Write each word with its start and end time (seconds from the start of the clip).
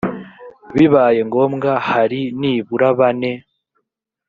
bibaye 0.75 1.19
ngombwa 1.27 1.71
hari 1.89 2.19
nibura 2.39 2.87
bane 2.99 3.31